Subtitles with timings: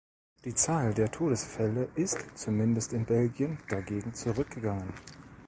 [0.45, 4.91] Die Zahl der Todesfälle ist, zumindest in Belgien, dagegen zurückgegangen.